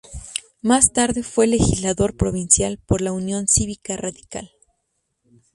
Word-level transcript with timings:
Más 0.63 0.93
tarde 0.93 1.21
fue 1.21 1.45
legislador 1.45 2.17
provincial 2.17 2.79
por 2.87 3.01
la 3.01 3.11
Unión 3.11 3.47
Cívica 3.47 3.97
Radical. 3.97 4.49